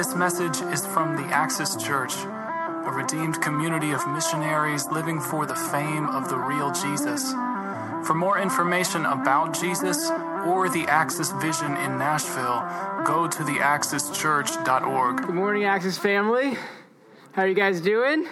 [0.00, 5.54] This message is from the Axis Church, a redeemed community of missionaries living for the
[5.54, 7.32] fame of the real Jesus.
[8.06, 10.08] For more information about Jesus
[10.46, 12.64] or the Axis Vision in Nashville,
[13.04, 15.18] go to theaxischurch.org.
[15.18, 16.56] Good morning, Axis family.
[17.32, 18.26] How are you guys doing?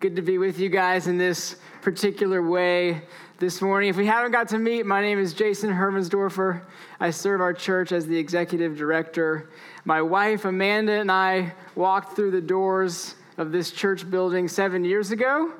[0.00, 3.02] Good to be with you guys in this particular way
[3.40, 3.88] this morning.
[3.88, 6.60] If we haven't got to meet, my name is Jason Hermansdorfer.
[7.00, 9.48] I serve our church as the executive director.
[9.86, 15.10] My wife, Amanda, and I walked through the doors of this church building seven years
[15.10, 15.54] ago.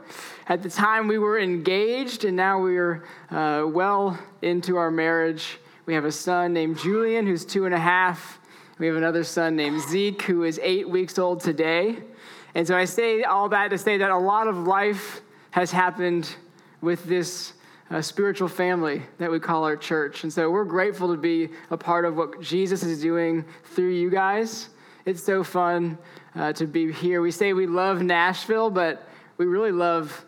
[0.47, 5.57] At the time, we were engaged, and now we are uh, well into our marriage.
[5.87, 8.41] We have a son named Julian, who's two and a half.
[8.79, 11.97] We have another son named Zeke, who is eight weeks old today.
[12.55, 15.23] And so I say all that to say that a lot of life
[15.53, 16.29] has happened
[16.83, 17.55] with this
[17.91, 20.23] uh, spiritual family that we call our church.
[20.23, 24.11] And so we're grateful to be a part of what Jesus is doing through you
[24.11, 24.69] guys.
[25.07, 25.99] It's so fun
[26.37, 27.21] uh, to be here.
[27.21, 30.25] We say we love Nashville, but we really love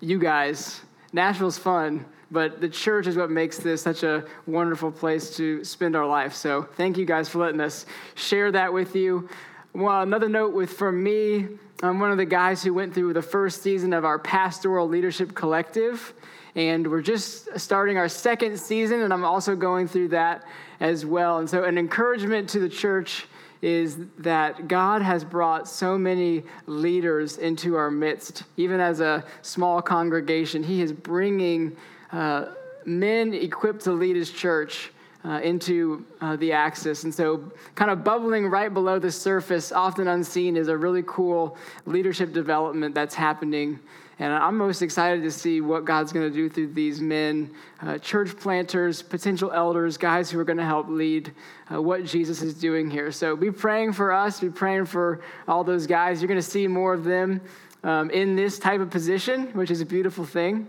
[0.00, 0.80] you guys.
[1.12, 5.94] Nashville's fun, but the church is what makes this such a wonderful place to spend
[5.94, 6.34] our life.
[6.34, 9.28] So thank you guys for letting us share that with you.
[9.72, 11.46] Well, another note with from me,
[11.82, 15.34] I'm one of the guys who went through the first season of our pastoral leadership
[15.34, 16.14] collective
[16.56, 20.44] and we're just starting our second season, and I'm also going through that
[20.80, 21.38] as well.
[21.38, 23.26] And so, an encouragement to the church
[23.60, 29.82] is that God has brought so many leaders into our midst, even as a small
[29.82, 30.62] congregation.
[30.62, 31.76] He is bringing
[32.12, 32.46] uh,
[32.84, 34.90] men equipped to lead His church.
[35.26, 37.04] Uh, into uh, the axis.
[37.04, 41.56] And so, kind of bubbling right below the surface, often unseen, is a really cool
[41.86, 43.80] leadership development that's happening
[44.18, 47.50] and I'm most excited to see what God's going to do through these men,
[47.82, 51.32] uh, church planters, potential elders, guys who are going to help lead
[51.72, 53.10] uh, what Jesus is doing here.
[53.10, 56.20] So be praying for us, be praying for all those guys.
[56.20, 57.40] You're going to see more of them
[57.82, 60.68] um, in this type of position, which is a beautiful thing.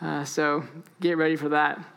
[0.00, 0.64] Uh, so
[1.00, 1.91] get ready for that.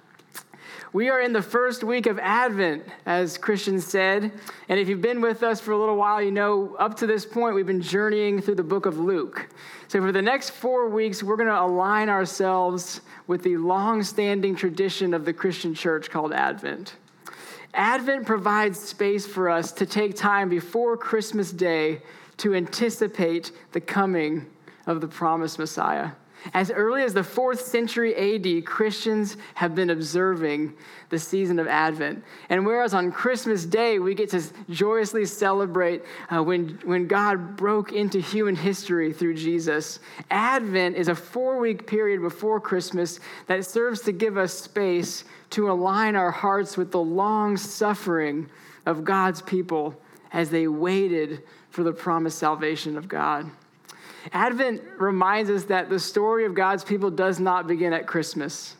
[0.95, 4.31] We are in the first week of Advent, as Christian said.
[4.69, 7.25] And if you've been with us for a little while, you know up to this
[7.25, 9.49] point we've been journeying through the book of Luke.
[9.89, 14.55] So for the next four weeks, we're going to align ourselves with the long standing
[14.55, 16.95] tradition of the Christian church called Advent.
[17.73, 22.03] Advent provides space for us to take time before Christmas Day
[22.37, 24.45] to anticipate the coming
[24.87, 26.11] of the promised Messiah.
[26.53, 30.73] As early as the fourth century AD, Christians have been observing
[31.09, 32.23] the season of Advent.
[32.49, 37.91] And whereas on Christmas Day, we get to joyously celebrate uh, when, when God broke
[37.91, 44.01] into human history through Jesus, Advent is a four week period before Christmas that serves
[44.01, 48.49] to give us space to align our hearts with the long suffering
[48.85, 49.95] of God's people
[50.31, 53.49] as they waited for the promised salvation of God.
[54.31, 58.75] Advent reminds us that the story of God's people does not begin at Christmas.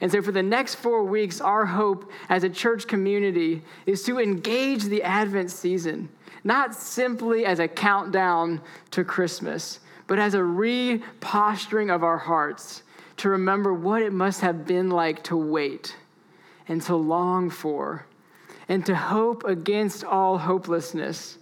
[0.00, 4.18] And so, for the next four weeks, our hope as a church community is to
[4.18, 6.08] engage the Advent season,
[6.42, 8.62] not simply as a countdown
[8.92, 12.82] to Christmas, but as a reposturing of our hearts
[13.18, 15.94] to remember what it must have been like to wait
[16.68, 18.06] and to long for
[18.68, 21.36] and to hope against all hopelessness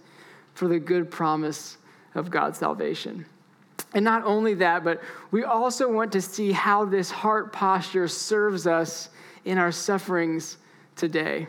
[0.53, 1.77] for the good promise
[2.15, 3.25] of God's salvation.
[3.93, 5.01] And not only that, but
[5.31, 9.09] we also want to see how this heart posture serves us
[9.45, 10.57] in our sufferings
[10.95, 11.47] today.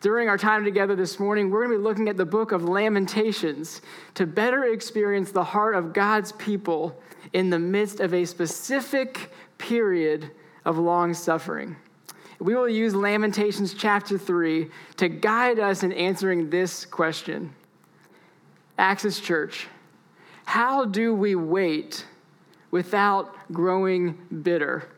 [0.00, 2.62] During our time together this morning, we're going to be looking at the book of
[2.62, 3.80] Lamentations
[4.14, 7.00] to better experience the heart of God's people
[7.32, 10.30] in the midst of a specific period
[10.64, 11.74] of long suffering.
[12.38, 17.54] We will use Lamentations chapter 3 to guide us in answering this question
[18.78, 19.66] Axis Church
[20.46, 22.06] how do we wait
[22.70, 24.88] without growing bitter?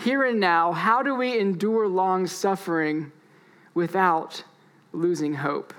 [0.00, 3.12] Here and now, how do we endure long suffering
[3.74, 4.42] without
[4.92, 5.74] losing hope?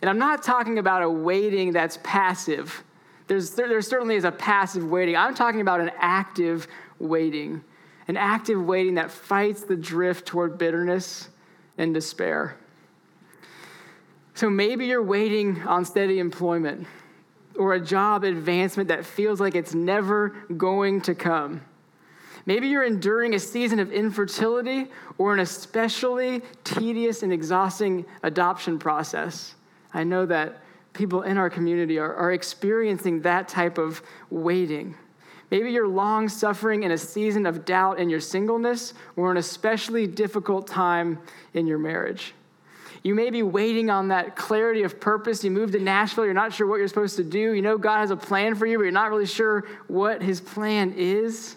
[0.00, 2.84] And I'm not talking about a waiting that's passive.
[3.26, 5.16] There's, there, there certainly is a passive waiting.
[5.16, 6.68] I'm talking about an active
[7.00, 7.64] waiting,
[8.06, 11.30] an active waiting that fights the drift toward bitterness
[11.78, 12.56] and despair.
[14.34, 16.86] So maybe you're waiting on steady employment
[17.58, 21.60] or a job advancement that feels like it's never going to come.
[22.46, 29.54] Maybe you're enduring a season of infertility or an especially tedious and exhausting adoption process.
[29.94, 30.62] I know that
[30.92, 34.94] people in our community are, are experiencing that type of waiting.
[35.50, 40.06] Maybe you're long suffering in a season of doubt in your singleness or an especially
[40.06, 41.18] difficult time
[41.54, 42.34] in your marriage.
[43.04, 45.44] You may be waiting on that clarity of purpose.
[45.44, 47.52] You moved to Nashville, you're not sure what you're supposed to do.
[47.52, 50.40] You know God has a plan for you, but you're not really sure what his
[50.40, 51.56] plan is.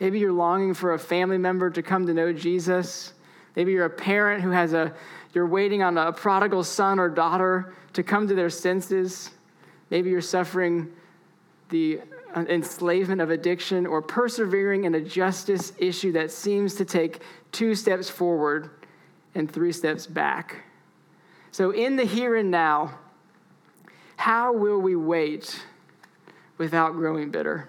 [0.00, 3.12] Maybe you're longing for a family member to come to know Jesus.
[3.56, 4.94] Maybe you're a parent who has a,
[5.34, 9.32] you're waiting on a prodigal son or daughter to come to their senses.
[9.90, 10.90] Maybe you're suffering
[11.68, 12.00] the
[12.34, 17.20] enslavement of addiction or persevering in a justice issue that seems to take
[17.52, 18.70] two steps forward
[19.34, 20.64] and three steps back.
[21.50, 22.98] So, in the here and now,
[24.16, 25.62] how will we wait
[26.58, 27.68] without growing bitter?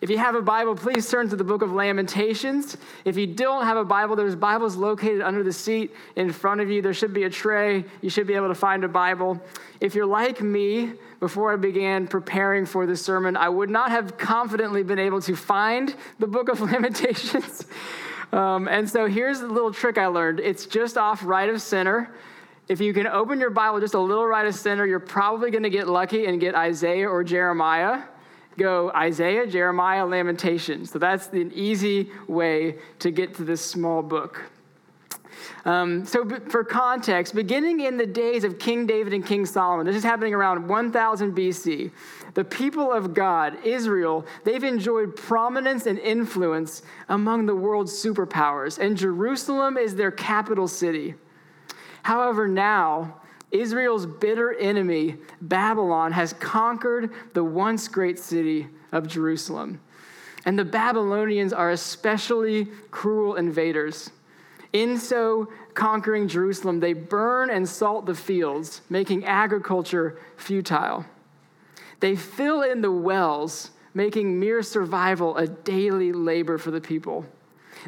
[0.00, 2.76] If you have a Bible, please turn to the book of Lamentations.
[3.04, 6.70] If you don't have a Bible, there's Bibles located under the seat in front of
[6.70, 6.80] you.
[6.80, 7.84] There should be a tray.
[8.00, 9.40] You should be able to find a Bible.
[9.80, 14.16] If you're like me, before I began preparing for this sermon, I would not have
[14.16, 17.66] confidently been able to find the book of Lamentations.
[18.32, 22.10] Um, and so here's the little trick I learned it's just off right of center.
[22.68, 25.62] If you can open your Bible just a little right of center, you're probably going
[25.62, 28.02] to get lucky and get Isaiah or Jeremiah
[28.58, 30.90] go Isaiah, Jeremiah, Lamentations.
[30.90, 34.42] So that's an easy way to get to this small book.
[35.64, 39.96] Um, so, for context, beginning in the days of King David and King Solomon, this
[39.96, 41.90] is happening around 1000 BC,
[42.38, 48.96] the people of God, Israel, they've enjoyed prominence and influence among the world's superpowers, and
[48.96, 51.16] Jerusalem is their capital city.
[52.04, 53.16] However, now,
[53.50, 59.80] Israel's bitter enemy, Babylon, has conquered the once great city of Jerusalem.
[60.44, 64.10] And the Babylonians are especially cruel invaders.
[64.72, 71.04] In so conquering Jerusalem, they burn and salt the fields, making agriculture futile.
[72.00, 77.26] They fill in the wells, making mere survival a daily labor for the people.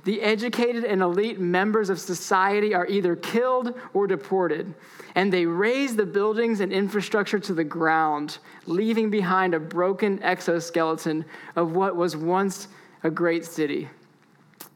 [0.05, 4.73] The educated and elite members of society are either killed or deported,
[5.15, 11.25] and they raze the buildings and infrastructure to the ground, leaving behind a broken exoskeleton
[11.57, 12.69] of what was once
[13.03, 13.89] a great city.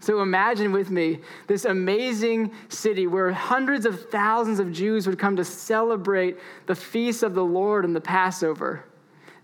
[0.00, 5.37] So imagine with me this amazing city where hundreds of thousands of Jews would come
[5.37, 8.84] to celebrate the feast of the Lord and the Passover.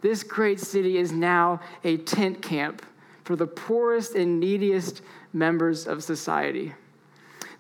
[0.01, 2.83] This great city is now a tent camp
[3.25, 5.03] for the poorest and neediest
[5.33, 6.75] members of society.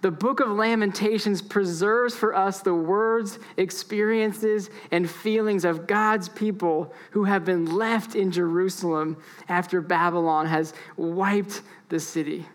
[0.03, 6.95] The book of Lamentations preserves for us the words, experiences, and feelings of God's people
[7.11, 11.61] who have been left in Jerusalem after Babylon has wiped
[11.91, 12.47] the city.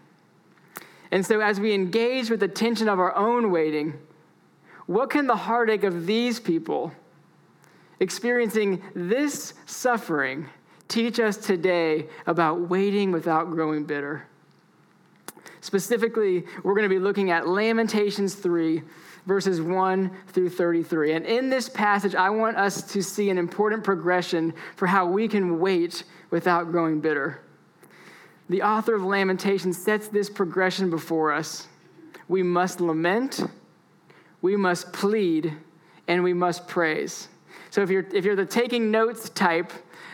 [1.11, 3.93] And so, as we engage with the tension of our own waiting,
[4.87, 6.91] what can the heartache of these people
[7.99, 10.49] experiencing this suffering
[10.87, 14.27] teach us today about waiting without growing bitter?
[15.61, 18.83] Specifically, we're going to be looking at Lamentations 3,
[19.25, 21.13] verses 1 through 33.
[21.13, 25.27] And in this passage, I want us to see an important progression for how we
[25.27, 27.41] can wait without growing bitter.
[28.47, 31.67] The author of Lamentations sets this progression before us.
[32.27, 33.43] We must lament,
[34.41, 35.53] we must plead,
[36.07, 37.27] and we must praise.
[37.75, 39.73] So if you're, if you're the taking notes type,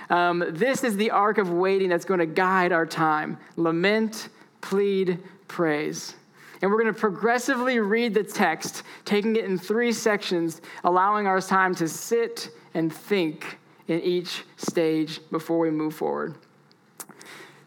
[0.09, 4.29] um, this is the arc of waiting that's going to guide our time lament,
[4.61, 6.15] plead, praise.
[6.63, 11.39] And we're going to progressively read the text, taking it in three sections, allowing our
[11.39, 16.33] time to sit and think in each stage before we move forward.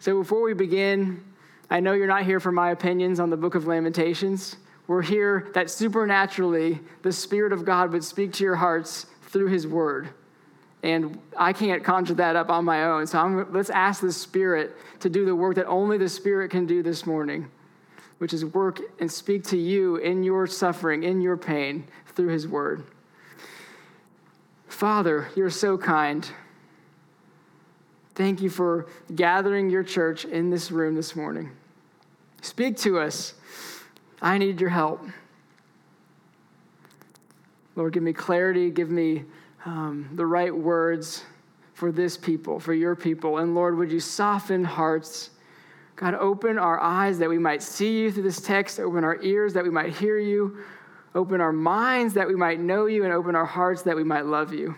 [0.01, 1.23] So, before we begin,
[1.71, 4.57] I know you're not here for my opinions on the book of Lamentations.
[4.89, 9.67] We're here that supernaturally the Spirit of God would speak to your hearts through His
[9.67, 10.09] Word.
[10.83, 13.07] And I can't conjure that up on my own.
[13.07, 16.65] So I'm, let's ask the Spirit to do the work that only the Spirit can
[16.67, 17.51] do this morning
[18.19, 22.47] which is work and speak to you in your suffering, in your pain, through his
[22.47, 22.85] word.
[24.69, 26.29] Father, you're so kind.
[28.15, 31.51] Thank you for gathering your church in this room this morning.
[32.43, 33.35] Speak to us.
[34.23, 35.05] I need your help.
[37.77, 39.25] Lord, give me clarity, give me
[39.65, 41.25] um, the right words
[41.75, 43.39] for this people, for your people.
[43.39, 45.31] And Lord, would you soften hearts?
[45.97, 49.55] God, open our eyes that we might see you through this text, open our ears
[49.55, 50.59] that we might hear you,
[51.15, 54.27] open our minds that we might know you, and open our hearts that we might
[54.27, 54.75] love you.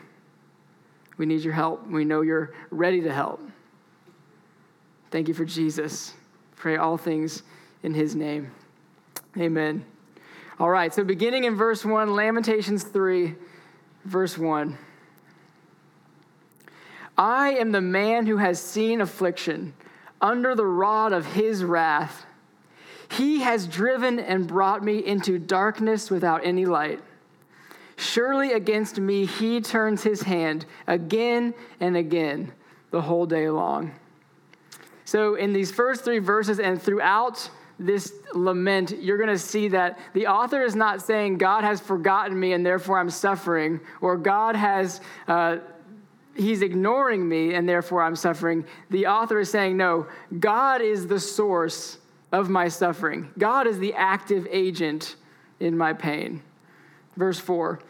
[1.19, 1.87] We need your help.
[1.89, 3.41] We know you're ready to help.
[5.11, 6.13] Thank you for Jesus.
[6.57, 7.43] Pray all things
[7.83, 8.51] in his name.
[9.39, 9.85] Amen.
[10.59, 13.35] All right, so beginning in verse 1, Lamentations 3,
[14.07, 14.79] verse 1.
[17.19, 19.75] I am the man who has seen affliction
[20.23, 22.25] under the rod of his wrath.
[23.11, 27.01] He has driven and brought me into darkness without any light.
[27.97, 32.53] Surely against me he turns his hand again and again
[32.93, 33.93] the whole day long.
[35.05, 39.99] So, in these first three verses and throughout this lament, you're going to see that
[40.15, 44.57] the author is not saying, God has forgotten me and therefore I'm suffering, or God
[44.57, 45.59] has, uh,
[46.35, 48.65] he's ignoring me and therefore I'm suffering.
[48.91, 50.07] The author is saying, no,
[50.39, 51.99] God is the source
[52.33, 53.31] of my suffering.
[53.39, 55.17] God is the active agent
[55.61, 56.43] in my pain.
[57.17, 57.81] Verse 4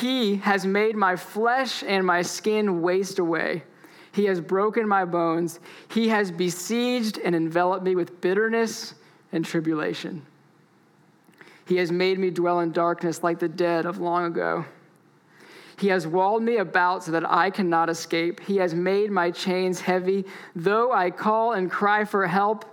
[0.00, 3.64] He has made my flesh and my skin waste away.
[4.12, 5.58] He has broken my bones.
[5.88, 8.94] He has besieged and enveloped me with bitterness
[9.32, 10.22] and tribulation.
[11.66, 14.64] He has made me dwell in darkness like the dead of long ago.
[15.78, 18.40] He has walled me about so that I cannot escape.
[18.40, 20.24] He has made my chains heavy.
[20.54, 22.64] Though I call and cry for help,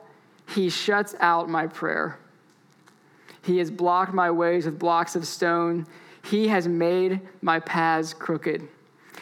[0.48, 2.18] he shuts out my prayer.
[3.42, 5.88] He has blocked my ways with blocks of stone.
[6.24, 8.68] He has made my paths crooked.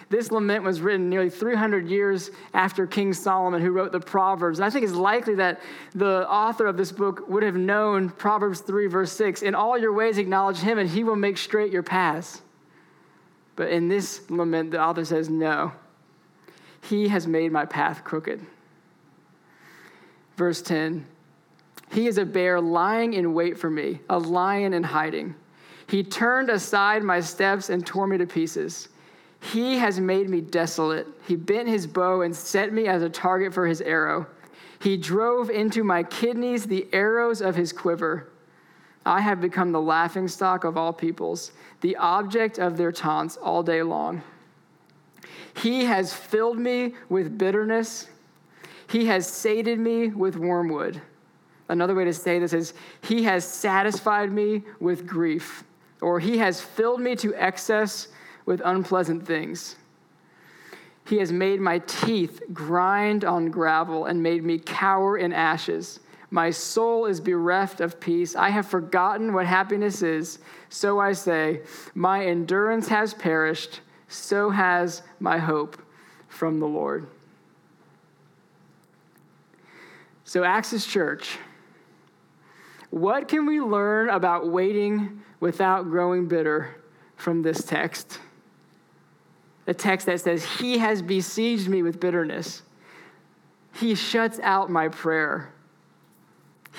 [0.09, 4.59] This lament was written nearly 300 years after King Solomon, who wrote the Proverbs.
[4.59, 5.59] And I think it's likely that
[5.93, 9.91] the author of this book would have known Proverbs 3, verse 6 In all your
[9.91, 12.41] ways, acknowledge him, and he will make straight your paths.
[13.57, 15.73] But in this lament, the author says, No,
[16.81, 18.45] he has made my path crooked.
[20.37, 21.05] Verse 10
[21.91, 25.35] He is a bear lying in wait for me, a lion in hiding.
[25.87, 28.87] He turned aside my steps and tore me to pieces.
[29.39, 31.07] He has made me desolate.
[31.27, 34.27] He bent his bow and set me as a target for his arrow.
[34.79, 38.29] He drove into my kidneys the arrows of his quiver.
[39.05, 41.51] I have become the laughing stock of all peoples,
[41.81, 44.21] the object of their taunts all day long.
[45.55, 48.07] He has filled me with bitterness.
[48.89, 51.01] He has sated me with wormwood.
[51.69, 55.63] Another way to say this is, He has satisfied me with grief,
[56.01, 58.09] or He has filled me to excess
[58.47, 59.75] with unpleasant things.
[61.05, 65.99] He has made my teeth grind on gravel and made me cower in ashes.
[66.31, 68.35] My soul is bereft of peace.
[68.35, 70.39] I have forgotten what happiness is.
[70.69, 71.61] So I say,
[71.93, 73.81] My endurance has perished.
[74.09, 75.81] So has my hope
[76.27, 77.07] from the Lord.
[80.23, 81.37] So, Axis Church,
[82.89, 86.75] what can we learn about waiting without growing bitter
[87.15, 88.19] from this text?
[89.67, 92.63] A text that says, He has besieged me with bitterness.
[93.75, 95.53] He shuts out my prayer.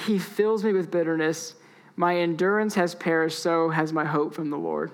[0.06, 1.54] He fills me with bitterness.
[1.96, 4.90] My endurance has perished, so has my hope from the Lord.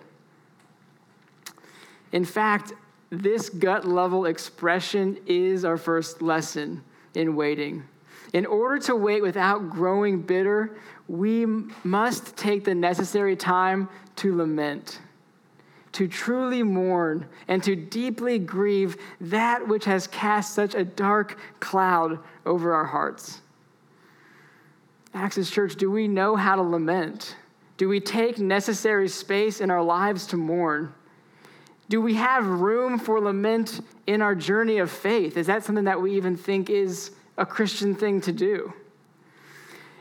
[2.12, 2.72] In fact,
[3.10, 6.82] this gut level expression is our first lesson
[7.14, 7.84] in waiting.
[8.32, 11.46] In order to wait without growing bitter, we
[11.84, 15.00] must take the necessary time to lament
[15.94, 22.18] to truly mourn and to deeply grieve that which has cast such a dark cloud
[22.44, 23.40] over our hearts.
[25.14, 27.36] Axis Church, do we know how to lament?
[27.76, 30.92] Do we take necessary space in our lives to mourn?
[31.88, 35.36] Do we have room for lament in our journey of faith?
[35.36, 38.72] Is that something that we even think is a Christian thing to do?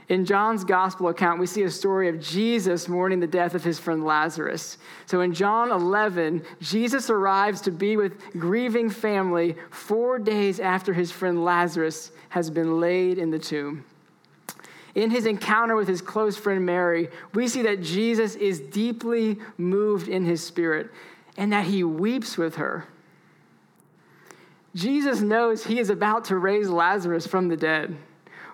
[0.09, 3.79] In John's gospel account, we see a story of Jesus mourning the death of his
[3.79, 4.77] friend Lazarus.
[5.05, 11.11] So in John 11, Jesus arrives to be with grieving family four days after his
[11.11, 13.85] friend Lazarus has been laid in the tomb.
[14.95, 20.07] In his encounter with his close friend Mary, we see that Jesus is deeply moved
[20.07, 20.91] in his spirit
[21.37, 22.87] and that he weeps with her.
[24.75, 27.95] Jesus knows he is about to raise Lazarus from the dead.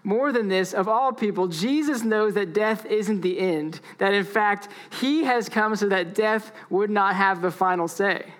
[0.03, 4.23] More than this, of all people, Jesus knows that death isn't the end, that in
[4.23, 8.33] fact, he has come so that death would not have the final say.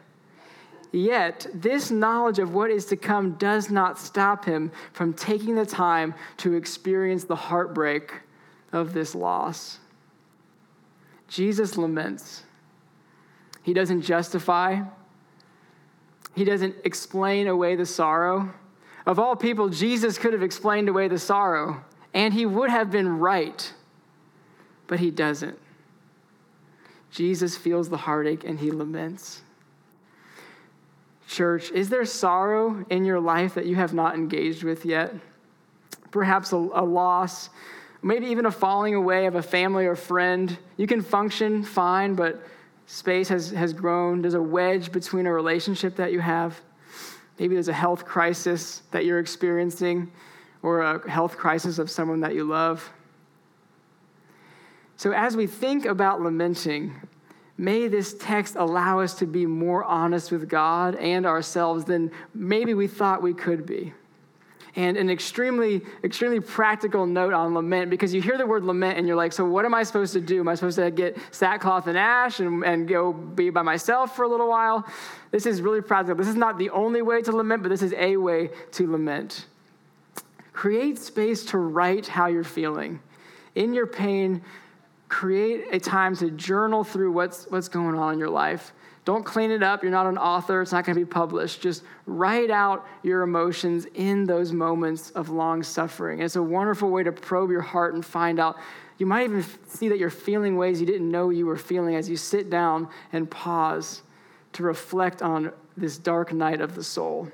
[0.92, 5.66] Yet, this knowledge of what is to come does not stop him from taking the
[5.66, 8.12] time to experience the heartbreak
[8.72, 9.80] of this loss.
[11.28, 12.44] Jesus laments.
[13.62, 14.82] He doesn't justify,
[16.36, 18.51] he doesn't explain away the sorrow.
[19.10, 23.18] Of all people, Jesus could have explained away the sorrow, and he would have been
[23.18, 23.74] right,
[24.86, 25.58] but he doesn't.
[27.10, 29.42] Jesus feels the heartache and he laments.
[31.28, 35.12] Church, is there sorrow in your life that you have not engaged with yet?
[36.12, 37.50] Perhaps a, a loss,
[38.04, 40.56] maybe even a falling away of a family or friend.
[40.78, 42.44] You can function fine, but
[42.86, 44.22] space has, has grown.
[44.22, 46.62] There's a wedge between a relationship that you have.
[47.39, 50.12] Maybe there's a health crisis that you're experiencing
[50.62, 52.91] or a health crisis of someone that you love.
[54.98, 56.93] So, as we think about lamenting,
[57.58, 62.74] may this text allow us to be more honest with God and ourselves than maybe
[62.74, 63.93] we thought we could be.
[64.79, 69.05] And an extremely, extremely practical note on lament, because you hear the word lament and
[69.05, 70.39] you're like, so what am I supposed to do?
[70.39, 74.24] Am I supposed to get sackcloth and ash and, and go be by myself for
[74.24, 74.88] a little while?
[75.31, 76.15] This is really practical.
[76.15, 79.48] This is not the only way to lament, but this is a way to lament.
[80.53, 83.01] Create space to write how you're feeling.
[83.55, 84.41] In your pain,
[85.09, 88.71] create a time to journal through what's, what's going on in your life.
[89.06, 89.82] Don't clean it up.
[89.82, 90.62] You're not an author.
[90.62, 91.62] It's not going to be published.
[91.62, 96.22] Just write out your emotions in those moments of long suffering.
[96.22, 98.58] It's a wonderful way to probe your heart and find out.
[98.98, 102.10] You might even see that you're feeling ways you didn't know you were feeling as
[102.10, 104.01] you sit down and pause
[104.53, 107.29] to reflect on this dark night of the soul.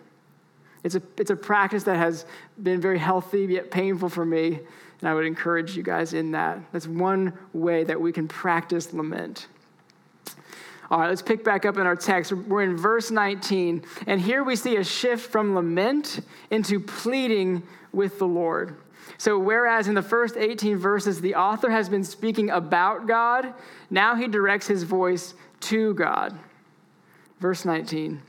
[0.84, 2.26] It's a, it's a practice that has
[2.62, 4.60] been very healthy yet painful for me
[5.02, 6.60] and I would encourage you guys in that.
[6.72, 9.48] That's one way that we can practice lament.
[10.90, 12.32] All right, let's pick back up in our text.
[12.32, 18.20] We're in verse 19, and here we see a shift from lament into pleading with
[18.20, 18.76] the Lord.
[19.18, 23.54] So, whereas in the first 18 verses, the author has been speaking about God,
[23.90, 26.38] now he directs his voice to God.
[27.40, 28.22] Verse 19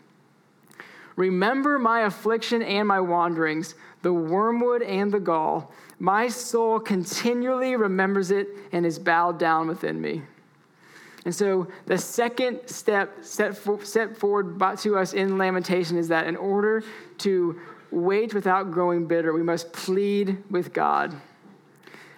[1.17, 8.31] Remember my affliction and my wanderings, the wormwood and the gall my soul continually remembers
[8.31, 10.23] it and is bowed down within me.
[11.26, 16.06] And so, the second step set, for, set forward by, to us in lamentation is
[16.06, 16.85] that in order
[17.18, 21.21] to wait without growing bitter, we must plead with God.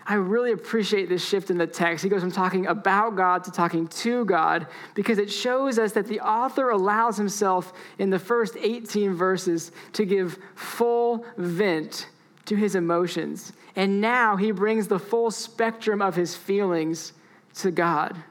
[0.06, 2.04] I really appreciate this shift in the text.
[2.04, 6.06] He goes from talking about God to talking to God because it shows us that
[6.06, 12.08] the author allows himself in the first 18 verses to give full vent
[12.44, 13.54] to his emotions.
[13.74, 17.14] And now he brings the full spectrum of his feelings
[17.54, 18.22] to God.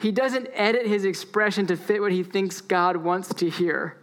[0.00, 3.96] He doesn't edit his expression to fit what he thinks God wants to hear.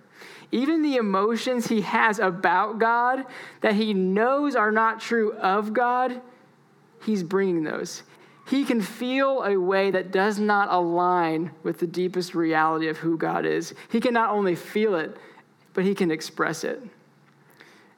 [0.51, 3.25] Even the emotions he has about God
[3.61, 6.21] that he knows are not true of God,
[7.03, 8.03] he's bringing those.
[8.47, 13.17] He can feel a way that does not align with the deepest reality of who
[13.17, 13.73] God is.
[13.89, 15.17] He can not only feel it,
[15.73, 16.81] but he can express it.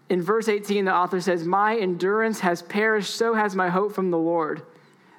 [0.09, 4.09] In verse 18, the author says, My endurance has perished, so has my hope from
[4.09, 4.61] the Lord.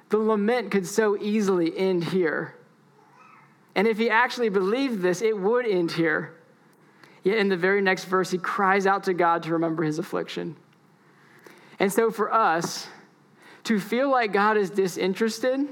[0.09, 2.55] The lament could so easily end here.
[3.75, 6.33] And if he actually believed this, it would end here.
[7.23, 10.55] Yet in the very next verse, he cries out to God to remember his affliction.
[11.79, 12.87] And so for us,
[13.65, 15.67] to feel like God is disinterested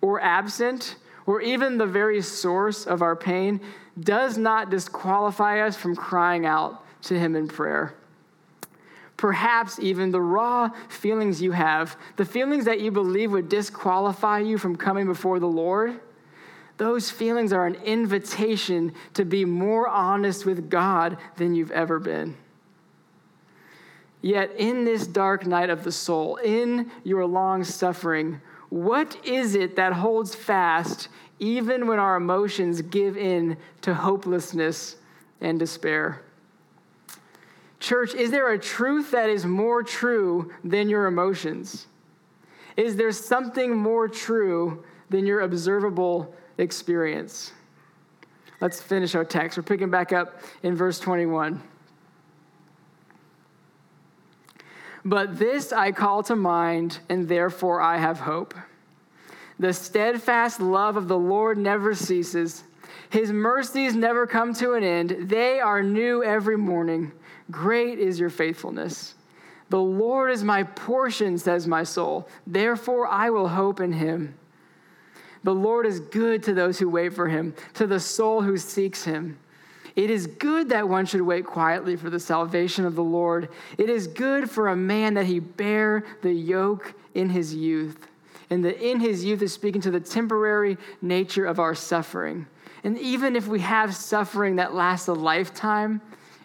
[0.00, 3.60] or absent or even the very source of our pain
[3.98, 7.94] does not disqualify us from crying out to him in prayer
[9.20, 14.56] perhaps even the raw feelings you have, the feelings that you believe would disqualify you
[14.56, 16.00] from coming before the Lord,
[16.80, 22.34] those feelings are an invitation to be more honest with God than you've ever been.
[24.22, 28.40] Yet, in this dark night of the soul, in your long suffering,
[28.70, 34.96] what is it that holds fast even when our emotions give in to hopelessness
[35.42, 36.22] and despair?
[37.78, 41.88] Church, is there a truth that is more true than your emotions?
[42.78, 47.52] Is there something more true than your observable experience?
[48.60, 49.56] Let's finish our text.
[49.56, 51.62] We're picking back up in verse 21.
[55.04, 58.54] But this I call to mind, and therefore I have hope.
[59.58, 62.64] The steadfast love of the Lord never ceases,
[63.08, 65.28] His mercies never come to an end.
[65.28, 67.12] They are new every morning.
[67.50, 69.14] Great is your faithfulness.
[69.70, 72.28] The Lord is my portion, says my soul.
[72.46, 74.34] Therefore, I will hope in him.
[75.42, 79.04] The Lord is good to those who wait for him, to the soul who seeks
[79.04, 79.38] him.
[79.96, 83.48] It is good that one should wait quietly for the salvation of the Lord.
[83.76, 88.06] It is good for a man that he bear the yoke in his youth.
[88.50, 92.46] And the in his youth is speaking to the temporary nature of our suffering.
[92.84, 96.00] And even if we have suffering that lasts a lifetime,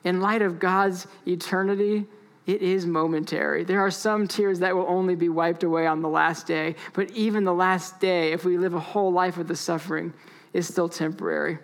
[0.06, 2.06] in light of God's eternity,
[2.46, 3.64] it is momentary.
[3.64, 7.10] There are some tears that will only be wiped away on the last day, but
[7.12, 10.14] even the last day, if we live a whole life with the suffering,
[10.54, 11.58] is still temporary.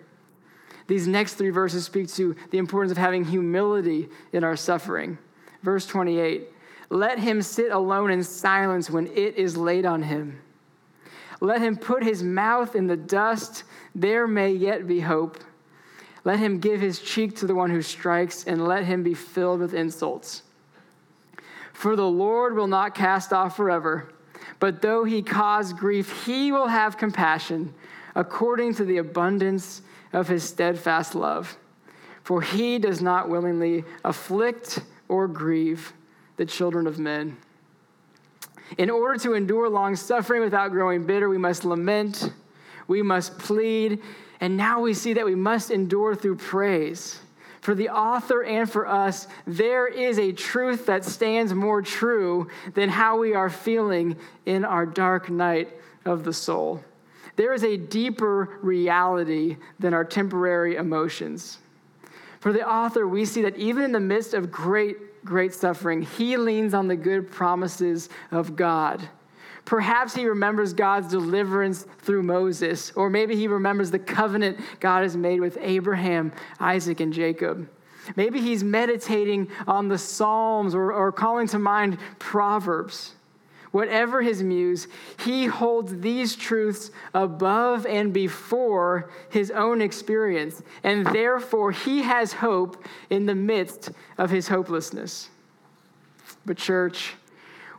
[0.88, 5.18] These next three verses speak to the importance of having humility in our suffering.
[5.62, 6.48] Verse 28
[6.90, 10.40] Let him sit alone in silence when it is laid on him.
[11.40, 13.64] Let him put his mouth in the dust,
[13.94, 15.38] there may yet be hope.
[16.24, 19.60] Let him give his cheek to the one who strikes, and let him be filled
[19.60, 20.42] with insults.
[21.72, 24.12] For the Lord will not cast off forever.
[24.58, 27.74] But though he cause grief, he will have compassion
[28.14, 29.82] according to the abundance
[30.12, 31.56] of his steadfast love.
[32.22, 35.92] For he does not willingly afflict or grieve
[36.36, 37.36] the children of men.
[38.78, 42.32] In order to endure long suffering without growing bitter, we must lament,
[42.86, 44.00] we must plead,
[44.40, 47.20] and now we see that we must endure through praise.
[47.62, 52.88] For the author and for us, there is a truth that stands more true than
[52.88, 55.72] how we are feeling in our dark night
[56.04, 56.82] of the soul.
[57.36, 61.58] There is a deeper reality than our temporary emotions.
[62.40, 66.36] For the author, we see that even in the midst of great, great suffering, he
[66.36, 69.08] leans on the good promises of God.
[69.64, 75.16] Perhaps he remembers God's deliverance through Moses, or maybe he remembers the covenant God has
[75.16, 77.68] made with Abraham, Isaac, and Jacob.
[78.16, 83.14] Maybe he's meditating on the Psalms or, or calling to mind Proverbs.
[83.70, 84.86] Whatever his muse,
[85.18, 92.84] he holds these truths above and before his own experience, and therefore he has hope
[93.08, 95.30] in the midst of his hopelessness.
[96.44, 97.14] But, church,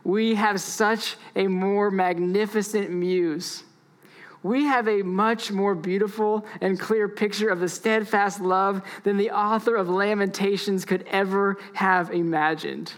[0.04, 3.64] we have such a more magnificent muse.
[4.42, 9.30] We have a much more beautiful and clear picture of the steadfast love than the
[9.30, 12.92] author of Lamentations could ever have imagined.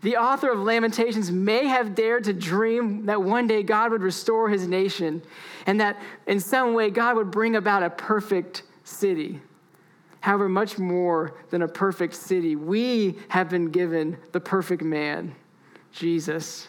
[0.00, 4.48] The author of Lamentations may have dared to dream that one day God would restore
[4.48, 5.20] his nation
[5.66, 9.42] and that in some way God would bring about a perfect city.
[10.20, 15.34] However, much more than a perfect city, we have been given the perfect man.
[15.96, 16.68] Jesus.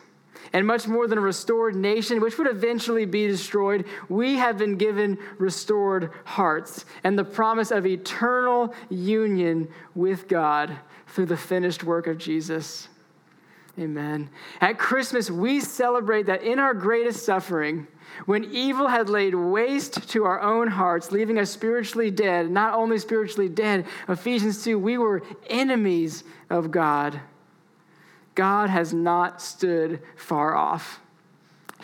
[0.54, 4.78] And much more than a restored nation, which would eventually be destroyed, we have been
[4.78, 12.08] given restored hearts and the promise of eternal union with God through the finished work
[12.08, 12.88] of Jesus.
[13.80, 14.30] Amen.
[14.60, 17.86] At Christmas, we celebrate that in our greatest suffering,
[18.26, 22.98] when evil had laid waste to our own hearts, leaving us spiritually dead, not only
[22.98, 27.20] spiritually dead, Ephesians 2, we were enemies of God.
[28.38, 31.00] God has not stood far off.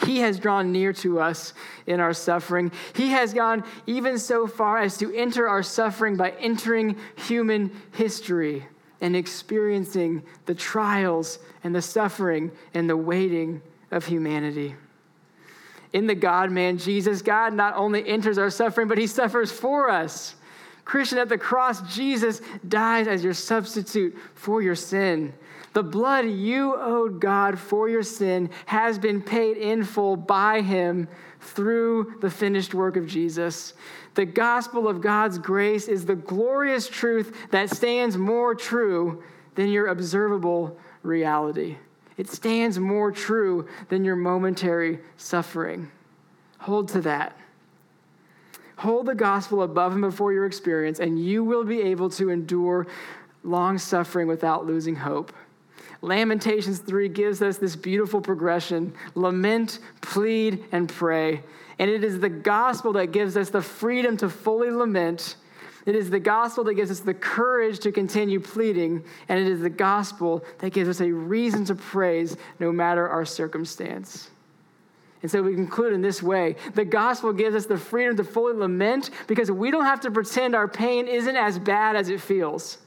[0.06, 1.56] He has drawn near to us
[1.88, 2.72] in our suffering.
[2.96, 8.68] He has gone even so far as to enter our suffering by entering human history
[9.02, 14.76] and experiencing the trials and the suffering and the waiting of humanity.
[15.92, 19.90] In the God man, Jesus, God not only enters our suffering, but he suffers for
[19.90, 20.36] us.
[20.86, 25.34] Christian, at the cross, Jesus dies as your substitute for your sin.
[25.74, 31.08] The blood you owed God for your sin has been paid in full by him
[31.42, 33.74] through the finished work of Jesus.
[34.14, 39.24] The gospel of God's grace is the glorious truth that stands more true
[39.56, 41.78] than your observable reality.
[42.18, 45.92] It stands more true than your momentary suffering.
[46.60, 47.36] Hold to that.
[48.78, 52.86] Hold the gospel above and before your experience, and you will be able to endure
[53.44, 55.34] long suffering without losing hope.
[56.04, 61.42] Lamentations 3 gives us this beautiful progression lament, plead, and pray.
[61.80, 65.38] And it is the gospel that gives us the freedom to fully lament.
[65.86, 69.06] It is the gospel that gives us the courage to continue pleading.
[69.30, 73.24] And it is the gospel that gives us a reason to praise no matter our
[73.24, 74.30] circumstance.
[75.22, 78.58] And so we conclude in this way the gospel gives us the freedom to fully
[78.58, 82.83] lament because we don't have to pretend our pain isn't as bad as it feels.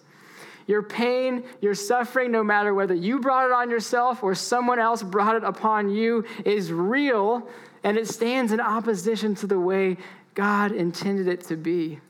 [0.67, 5.03] Your pain, your suffering, no matter whether you brought it on yourself or someone else
[5.03, 7.49] brought it upon you, is real
[7.85, 9.97] and it stands in opposition to the way
[10.35, 12.01] God intended it to be.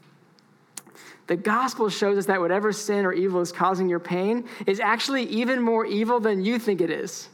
[1.27, 5.25] The gospel shows us that whatever sin or evil is causing your pain is actually
[5.25, 7.29] even more evil than you think it is.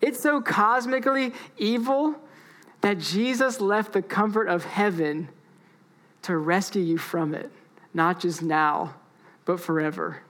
[0.00, 2.16] It's so cosmically evil
[2.80, 5.28] that Jesus left the comfort of heaven
[6.22, 7.50] to rescue you from it,
[7.92, 8.94] not just now,
[9.44, 10.22] but forever.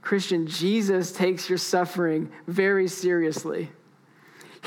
[0.00, 3.70] Christian, Jesus takes your suffering very seriously.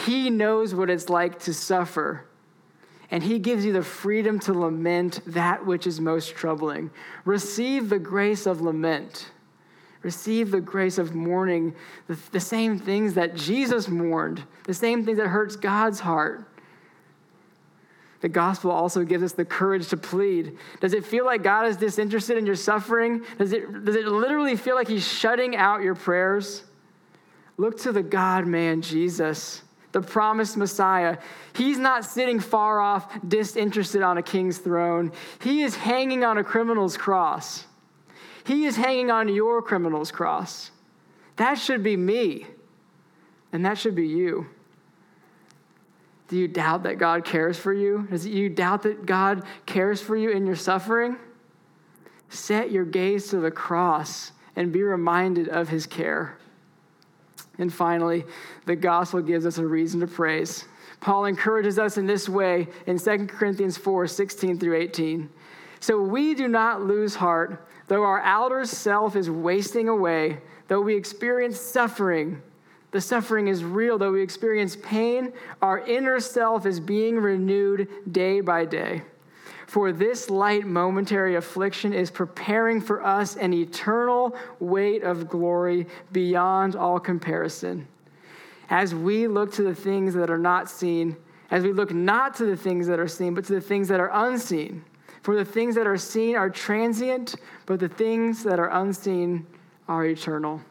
[0.06, 2.26] He knows what it's like to suffer,
[3.12, 6.90] and He gives you the freedom to lament that which is most troubling.
[7.24, 9.32] Receive the grace of lament.
[10.02, 11.74] Receive the grace of mourning
[12.08, 16.48] the, the same things that Jesus mourned, the same things that hurts God's heart.
[18.26, 20.58] The gospel also gives us the courage to plead.
[20.82, 23.24] Does it feel like God is disinterested in your suffering?
[23.38, 26.64] Does it, does it literally feel like He's shutting out your prayers?
[27.58, 29.62] Look to the God man, Jesus,
[29.92, 31.20] the promised Messiah.
[31.54, 35.12] He's not sitting far off, disinterested on a king's throne.
[35.40, 37.68] He is hanging on a criminal's cross.
[38.44, 40.72] He is hanging on your criminal's cross.
[41.36, 42.48] That should be me,
[43.54, 44.48] and that should be you.
[46.28, 48.08] Do you doubt that God cares for you?
[48.10, 51.18] Does you doubt that God cares for you in your suffering?
[52.30, 56.38] Set your gaze to the cross and be reminded of his care.
[57.58, 58.26] And finally,
[58.66, 60.66] the gospel gives us a reason to praise.
[61.00, 65.30] Paul encourages us in this way in 2 Corinthians 4 16 through 18.
[65.80, 70.96] So we do not lose heart, though our outer self is wasting away, though we
[70.96, 72.42] experience suffering.
[72.96, 78.40] The suffering is real, though we experience pain, our inner self is being renewed day
[78.40, 79.02] by day.
[79.68, 86.78] For this light momentary affliction is preparing for us an eternal weight of glory beyond
[86.78, 87.86] all comparison.
[88.70, 91.18] As we look to the things that are not seen,
[91.52, 94.00] as we look not to the things that are seen, but to the things that
[94.00, 94.86] are unseen.
[95.22, 99.46] For the things that are seen are transient, but the things that are unseen
[99.90, 100.62] are eternal.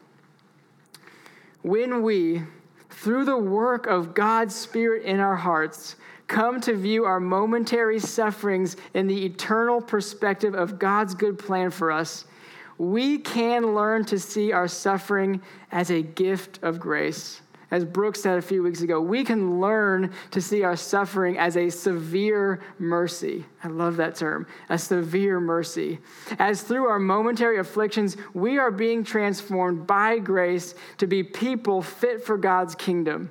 [1.65, 2.43] When we,
[2.91, 5.95] through the work of God's Spirit in our hearts,
[6.27, 11.91] come to view our momentary sufferings in the eternal perspective of God's good plan for
[11.91, 12.25] us,
[12.77, 17.41] we can learn to see our suffering as a gift of grace.
[17.75, 21.57] As Brooks said a few weeks ago, we can learn to see our suffering as
[21.57, 23.43] a severe mercy.
[23.65, 25.99] I love that term, a severe mercy.
[26.39, 32.23] As through our momentary afflictions, we are being transformed by grace to be people fit
[32.23, 33.29] for God's kingdom,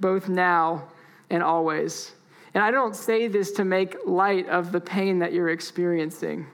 [0.00, 0.88] both now
[1.30, 2.12] and always.
[2.52, 6.46] And I don't say this to make light of the pain that you're experiencing.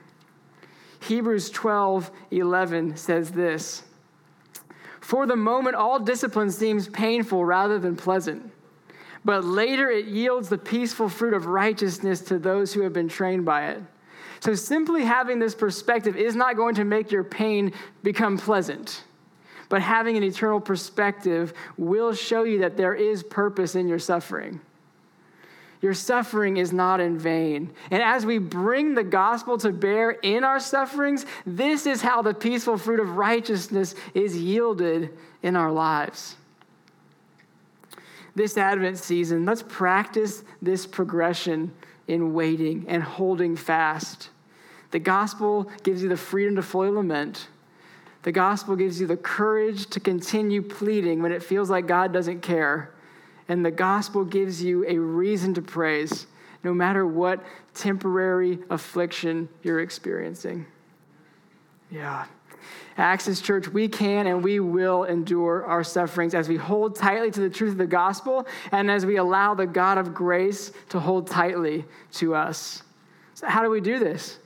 [1.01, 3.83] Hebrews 12 11 says this
[5.05, 8.51] For the moment, all discipline seems painful rather than pleasant,
[9.23, 13.45] but later it yields the peaceful fruit of righteousness to those who have been trained
[13.45, 13.83] by it.
[14.39, 19.03] So, simply having this perspective is not going to make your pain become pleasant.
[19.69, 24.59] But having an eternal perspective will show you that there is purpose in your suffering.
[25.85, 27.71] Your suffering is not in vain.
[27.91, 32.33] And as we bring the gospel to bear in our sufferings, this is how the
[32.33, 36.37] peaceful fruit of righteousness is yielded in our lives.
[38.33, 41.71] This Advent season, let's practice this progression
[42.07, 44.31] in waiting and holding fast.
[44.89, 47.47] The gospel gives you the freedom to fully lament.
[48.23, 52.41] The gospel gives you the courage to continue pleading when it feels like God doesn't
[52.41, 52.89] care
[53.47, 56.27] and the gospel gives you a reason to praise
[56.63, 60.65] no matter what temporary affliction you're experiencing.
[61.91, 62.25] Yeah.
[62.97, 67.39] Axis Church, we can and we will endure our sufferings as we hold tightly to
[67.41, 71.27] the truth of the gospel and as we allow the God of grace to hold
[71.27, 72.83] tightly to us.
[73.35, 74.39] So, how do we do this?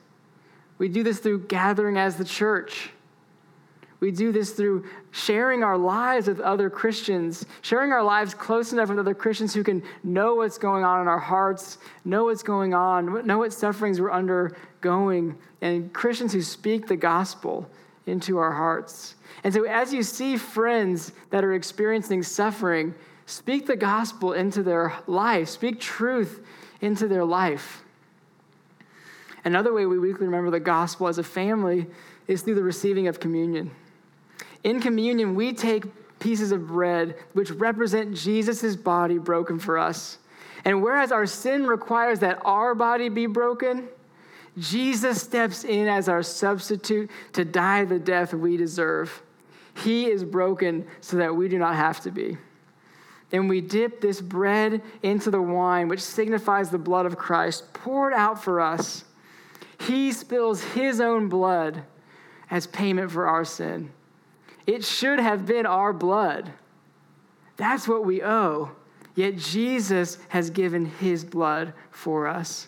[0.80, 2.90] We do this through gathering as the church.
[4.00, 8.90] We do this through sharing our lives with other Christians, sharing our lives close enough
[8.90, 12.74] with other Christians who can know what's going on in our hearts, know what's going
[12.74, 17.70] on, know what sufferings we're undergoing, and Christians who speak the gospel
[18.06, 19.16] into our hearts.
[19.44, 24.94] And so, as you see friends that are experiencing suffering, speak the gospel into their
[25.08, 26.42] life, speak truth
[26.80, 27.84] into their life.
[29.44, 31.88] Another way we weekly remember the gospel as a family
[32.28, 33.72] is through the receiving of communion.
[34.64, 35.86] In communion, we take
[36.20, 40.18] pieces of bread which represent Jesus' body broken for us.
[40.66, 43.88] And whereas our sin requires that our body be broken,
[44.58, 49.22] Jesus steps in as our substitute to die the death we deserve.
[49.84, 52.38] He is broken so that we do not have to be.
[53.32, 58.14] And we dip this bread into the wine, which signifies the blood of Christ poured
[58.14, 59.06] out for us.
[59.80, 61.84] He spills his own blood
[62.50, 63.92] as payment for our sin.
[64.70, 66.54] It should have been our blood.
[67.58, 68.70] That's what we owe.
[69.16, 72.68] Yet Jesus has given his blood for us.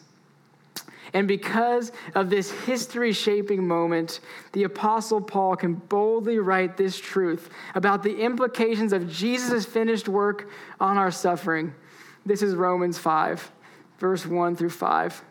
[1.13, 4.19] And because of this history shaping moment,
[4.53, 10.49] the Apostle Paul can boldly write this truth about the implications of Jesus' finished work
[10.79, 11.71] on our suffering.
[12.25, 13.51] This is Romans 5,
[13.99, 15.23] verse 1 through 5.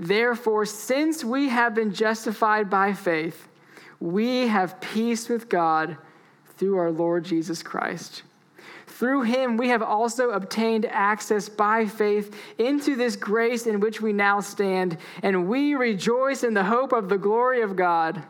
[0.00, 3.46] Therefore, since we have been justified by faith,
[4.00, 5.96] we have peace with God
[6.56, 8.22] through our Lord Jesus Christ.
[8.86, 14.12] Through him, we have also obtained access by faith into this grace in which we
[14.12, 18.22] now stand, and we rejoice in the hope of the glory of God.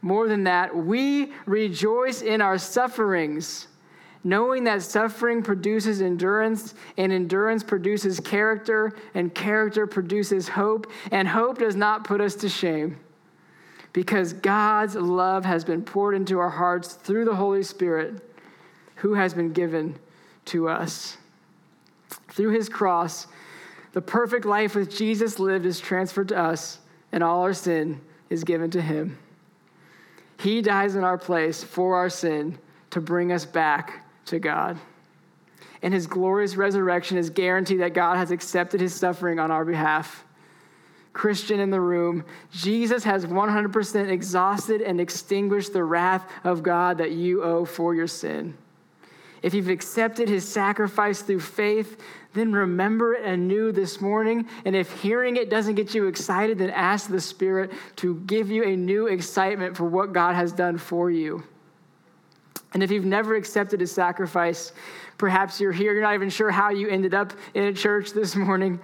[0.00, 3.68] More than that, we rejoice in our sufferings,
[4.24, 11.58] knowing that suffering produces endurance, and endurance produces character, and character produces hope, and hope
[11.58, 12.96] does not put us to shame
[13.92, 18.22] because God's love has been poured into our hearts through the Holy Spirit
[18.96, 19.98] who has been given
[20.46, 21.16] to us.
[22.28, 23.26] Through his cross,
[23.92, 26.78] the perfect life with Jesus lived is transferred to us,
[27.12, 29.18] and all our sin is given to him.
[30.38, 32.58] He dies in our place for our sin
[32.90, 34.78] to bring us back to God.
[35.82, 40.24] And his glorious resurrection is guarantee that God has accepted his suffering on our behalf.
[41.12, 47.10] Christian in the room, Jesus has 100% exhausted and extinguished the wrath of God that
[47.12, 48.56] you owe for your sin.
[49.42, 52.00] If you've accepted his sacrifice through faith,
[52.34, 54.46] then remember it anew this morning.
[54.64, 58.64] And if hearing it doesn't get you excited, then ask the Spirit to give you
[58.64, 61.42] a new excitement for what God has done for you.
[62.72, 64.72] And if you've never accepted his sacrifice,
[65.18, 68.36] perhaps you're here, you're not even sure how you ended up in a church this
[68.36, 68.78] morning.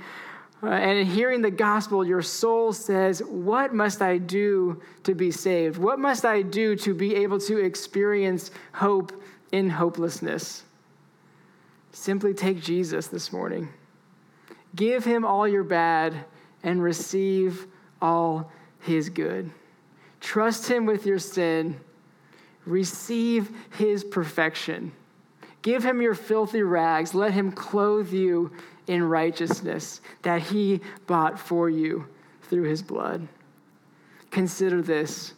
[0.62, 5.31] Uh, and in hearing the gospel, your soul says, What must I do to be
[5.31, 5.79] saved?
[5.79, 10.64] What must I do to be able to experience hope in hopelessness?
[11.92, 13.69] Simply take Jesus this morning.
[14.75, 16.14] Give him all your bad
[16.62, 17.66] and receive
[18.01, 19.51] all his good.
[20.21, 21.79] Trust him with your sin.
[22.64, 24.92] Receive his perfection.
[25.66, 27.12] Give him your filthy rags.
[27.12, 28.52] Let him clothe you
[28.87, 32.07] in righteousness that he bought for you
[32.42, 33.26] through his blood.
[34.31, 35.35] Consider this.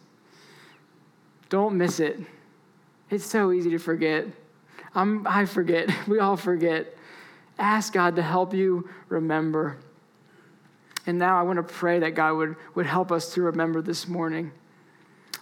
[1.49, 2.19] Don't miss it.
[3.09, 4.27] It's so easy to forget.
[4.93, 5.89] I'm, I forget.
[6.07, 6.95] We all forget.
[7.57, 9.77] Ask God to help you remember.
[11.07, 14.07] And now I want to pray that God would, would help us to remember this
[14.07, 14.51] morning.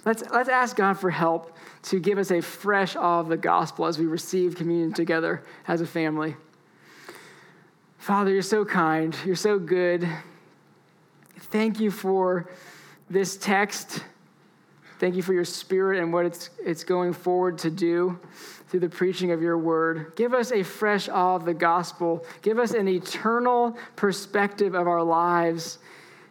[0.06, 3.86] Let's, let's ask God for help to give us a fresh awe of the gospel
[3.86, 6.36] as we receive communion together as a family.
[7.98, 9.16] Father, you're so kind.
[9.26, 10.08] You're so good.
[11.38, 12.50] Thank you for
[13.10, 14.04] this text.
[15.00, 18.20] Thank you for your spirit and what it's, it's going forward to do
[18.68, 20.14] through the preaching of your word.
[20.16, 22.26] Give us a fresh awe of the gospel.
[22.42, 25.80] Give us an eternal perspective of our lives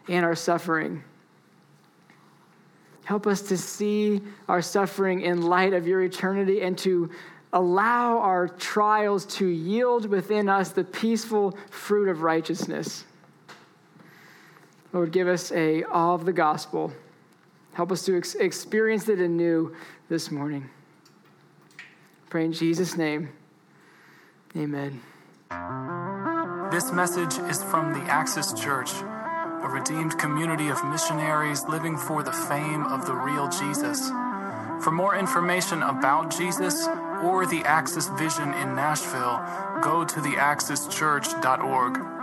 [0.07, 1.03] and our suffering.
[3.07, 7.09] Help us to see our suffering in light of your eternity and to
[7.53, 13.05] allow our trials to yield within us the peaceful fruit of righteousness.
[14.91, 16.91] Lord, give us a awe of the gospel.
[17.71, 19.73] Help us to ex- experience it anew
[20.09, 20.69] this morning.
[22.29, 23.29] Pray in Jesus' name.
[24.53, 24.99] Amen.
[26.73, 28.91] This message is from the Axis Church,
[29.67, 34.07] a redeemed community of missionaries living for the fame of the real Jesus.
[34.81, 36.87] For more information about Jesus
[37.21, 39.41] or the Axis Vision in Nashville,
[39.81, 42.16] go to theaxischurch.org.